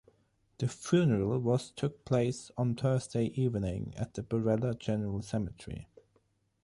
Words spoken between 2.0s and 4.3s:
place on Thursday evening at the